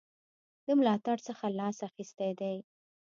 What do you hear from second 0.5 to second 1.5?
د ملاتړ څخه